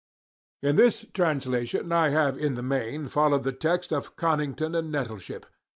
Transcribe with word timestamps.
_In 0.67 0.77
this 0.77 1.05
translation 1.13 1.91
I 1.91 2.09
have 2.09 2.35
in 2.35 2.55
the 2.55 2.63
main 2.63 3.07
followed 3.07 3.43
the 3.43 3.51
text 3.51 3.93
of 3.93 4.15
Conington 4.15 4.73
and 4.73 4.91
Nettleship. 4.91 5.45